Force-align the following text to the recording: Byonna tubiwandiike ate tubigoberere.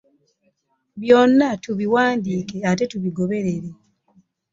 Byonna 1.01 1.47
tubiwandiike 1.63 2.57
ate 2.71 2.83
tubigoberere. 2.91 3.69